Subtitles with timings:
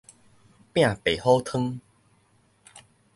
[0.03, 0.03] 拚
[1.03, 1.79] 白虎湯